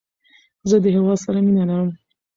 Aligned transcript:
زه 0.69 0.75
د 0.83 0.85
هیواد 0.95 1.19
سره 1.25 1.39
مینه 1.45 1.63
لرم. 1.69 1.89